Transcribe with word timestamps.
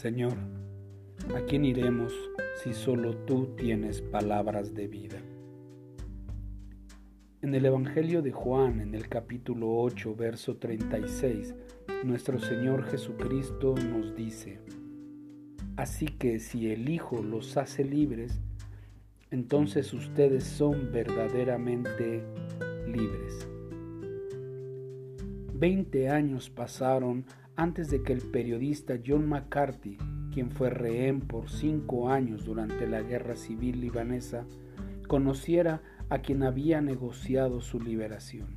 Señor, 0.00 0.32
¿a 1.36 1.42
quién 1.42 1.66
iremos 1.66 2.14
si 2.64 2.72
solo 2.72 3.18
tú 3.26 3.54
tienes 3.54 4.00
palabras 4.00 4.72
de 4.72 4.88
vida? 4.88 5.18
En 7.42 7.54
el 7.54 7.66
Evangelio 7.66 8.22
de 8.22 8.32
Juan, 8.32 8.80
en 8.80 8.94
el 8.94 9.10
capítulo 9.10 9.70
8, 9.76 10.16
verso 10.16 10.56
36, 10.56 11.54
nuestro 12.02 12.38
Señor 12.38 12.84
Jesucristo 12.84 13.74
nos 13.74 14.16
dice, 14.16 14.62
Así 15.76 16.06
que 16.06 16.38
si 16.38 16.70
el 16.70 16.88
Hijo 16.88 17.22
los 17.22 17.58
hace 17.58 17.84
libres, 17.84 18.40
entonces 19.30 19.92
ustedes 19.92 20.44
son 20.44 20.92
verdaderamente 20.92 22.24
libres. 22.86 23.46
Veinte 25.52 26.08
años 26.08 26.48
pasaron 26.48 27.26
antes 27.60 27.90
de 27.90 28.02
que 28.02 28.14
el 28.14 28.22
periodista 28.22 28.94
John 29.06 29.28
McCarthy, 29.28 29.98
quien 30.32 30.50
fue 30.50 30.70
rehén 30.70 31.20
por 31.20 31.50
cinco 31.50 32.08
años 32.08 32.46
durante 32.46 32.86
la 32.86 33.02
guerra 33.02 33.36
civil 33.36 33.82
libanesa, 33.82 34.46
conociera 35.06 35.82
a 36.08 36.20
quien 36.20 36.42
había 36.42 36.80
negociado 36.80 37.60
su 37.60 37.78
liberación. 37.78 38.56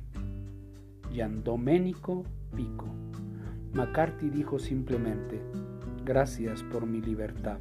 Gian 1.12 1.44
Domenico 1.44 2.24
Pico. 2.56 2.86
McCarthy 3.74 4.30
dijo 4.30 4.58
simplemente, 4.58 5.38
gracias 6.06 6.62
por 6.62 6.86
mi 6.86 7.02
libertad. 7.02 7.58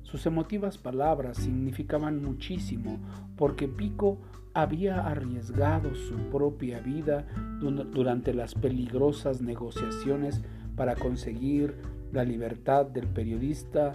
Sus 0.00 0.24
emotivas 0.24 0.78
palabras 0.78 1.36
significaban 1.36 2.22
muchísimo 2.22 3.00
porque 3.36 3.68
Pico 3.68 4.18
había 4.54 5.06
arriesgado 5.06 5.94
su 5.96 6.14
propia 6.30 6.80
vida 6.80 7.26
durante 7.60 8.32
las 8.32 8.54
peligrosas 8.54 9.42
negociaciones 9.42 10.40
para 10.76 10.94
conseguir 10.94 11.74
la 12.12 12.24
libertad 12.24 12.86
del 12.86 13.08
periodista 13.08 13.94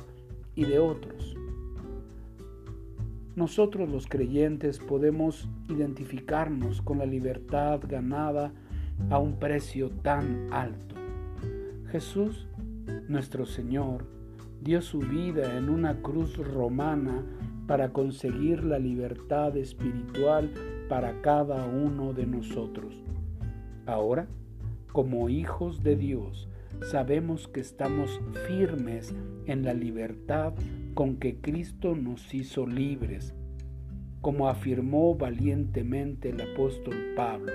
y 0.55 0.65
de 0.65 0.79
otros. 0.79 1.37
Nosotros 3.37 3.89
los 3.89 4.05
creyentes 4.05 4.79
podemos 4.79 5.47
identificarnos 5.69 6.81
con 6.81 6.97
la 6.97 7.05
libertad 7.05 7.79
ganada 7.87 8.51
a 9.09 9.17
un 9.17 9.39
precio 9.39 9.89
tan 9.89 10.51
alto. 10.51 10.95
Jesús, 11.89 12.47
nuestro 13.07 13.45
Señor, 13.45 14.05
dio 14.61 14.81
su 14.81 14.99
vida 14.99 15.57
en 15.57 15.69
una 15.69 16.01
cruz 16.01 16.35
romana 16.37 17.23
para 17.69 17.93
conseguir 17.93 18.63
la 18.63 18.79
libertad 18.79 19.55
espiritual 19.55 20.49
para 20.89 21.21
cada 21.21 21.67
uno 21.67 22.13
de 22.13 22.25
nosotros. 22.25 22.95
Ahora, 23.85 24.27
como 24.91 25.29
hijos 25.29 25.83
de 25.83 25.95
Dios, 25.95 26.49
sabemos 26.89 27.47
que 27.47 27.59
estamos 27.59 28.19
firmes 28.47 29.13
en 29.45 29.63
la 29.65 29.75
libertad 29.75 30.53
con 30.95 31.17
que 31.17 31.35
Cristo 31.41 31.95
nos 31.95 32.33
hizo 32.33 32.65
libres, 32.65 33.35
como 34.21 34.49
afirmó 34.49 35.13
valientemente 35.13 36.29
el 36.29 36.41
apóstol 36.41 36.95
Pablo. 37.15 37.53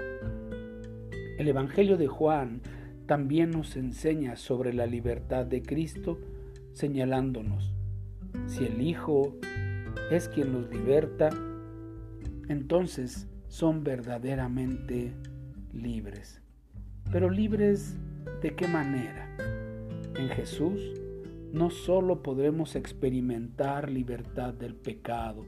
El 1.39 1.49
Evangelio 1.49 1.97
de 1.97 2.07
Juan 2.07 2.61
también 3.07 3.51
nos 3.51 3.77
enseña 3.77 4.37
sobre 4.37 4.75
la 4.75 4.87
libertad 4.87 5.45
de 5.45 5.61
Cristo, 5.63 6.21
señalándonos, 6.73 7.75
si 8.47 8.65
el 8.65 8.81
Hijo 8.81 9.35
es 10.11 10.29
quien 10.29 10.53
los 10.53 10.71
liberta, 10.71 11.31
entonces 12.49 13.29
son 13.49 13.85
verdaderamente 13.85 15.13
libres. 15.73 16.43
Pero 17.11 17.31
libres 17.31 17.97
de 18.43 18.55
qué 18.55 18.67
manera? 18.69 19.29
En 20.17 20.29
Jesús 20.29 20.81
no 21.53 21.71
solo 21.71 22.23
podremos 22.23 22.75
experimentar 22.75 23.91
libertad 23.91 24.55
del 24.55 24.75
pecado, 24.75 25.45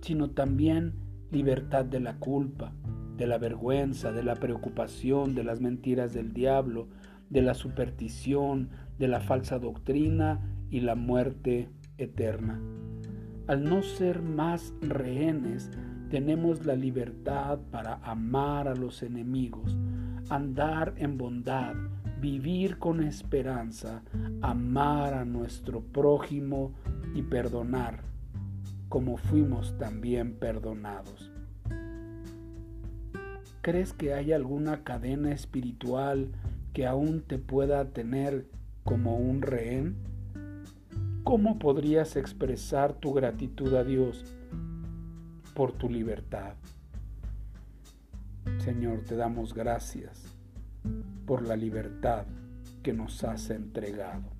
sino 0.00 0.30
también 0.30 0.94
libertad 1.30 1.84
de 1.84 2.00
la 2.00 2.18
culpa, 2.18 2.72
de 3.16 3.26
la 3.26 3.38
vergüenza, 3.38 4.12
de 4.12 4.22
la 4.22 4.36
preocupación, 4.36 5.34
de 5.34 5.44
las 5.44 5.60
mentiras 5.60 6.12
del 6.12 6.32
diablo, 6.32 6.88
de 7.30 7.42
la 7.42 7.54
superstición, 7.54 8.70
de 8.98 9.08
la 9.08 9.20
falsa 9.20 9.58
doctrina 9.58 10.40
y 10.70 10.80
la 10.80 10.94
muerte 10.94 11.68
eterna. 11.98 12.60
Al 13.46 13.62
no 13.62 13.82
ser 13.82 14.22
más 14.22 14.72
rehenes, 14.80 15.70
tenemos 16.08 16.64
la 16.64 16.76
libertad 16.76 17.58
para 17.70 17.96
amar 17.96 18.68
a 18.68 18.74
los 18.74 19.02
enemigos, 19.02 19.76
andar 20.30 20.94
en 20.96 21.18
bondad, 21.18 21.74
vivir 22.22 22.78
con 22.78 23.02
esperanza, 23.02 24.02
amar 24.40 25.12
a 25.12 25.26
nuestro 25.26 25.82
prójimo 25.82 26.72
y 27.14 27.20
perdonar, 27.20 28.00
como 28.88 29.18
fuimos 29.18 29.76
también 29.76 30.36
perdonados. 30.36 31.30
¿Crees 33.60 33.92
que 33.92 34.14
hay 34.14 34.32
alguna 34.32 34.84
cadena 34.84 35.32
espiritual 35.32 36.30
que 36.72 36.86
aún 36.86 37.20
te 37.20 37.38
pueda 37.38 37.90
tener 37.90 38.46
como 38.84 39.18
un 39.18 39.42
rehén? 39.42 40.13
¿Cómo 41.24 41.58
podrías 41.58 42.16
expresar 42.16 42.92
tu 42.92 43.14
gratitud 43.14 43.72
a 43.76 43.82
Dios 43.82 44.22
por 45.54 45.72
tu 45.72 45.88
libertad? 45.88 46.52
Señor, 48.58 49.04
te 49.04 49.16
damos 49.16 49.54
gracias 49.54 50.22
por 51.24 51.40
la 51.40 51.56
libertad 51.56 52.26
que 52.82 52.92
nos 52.92 53.24
has 53.24 53.48
entregado. 53.48 54.33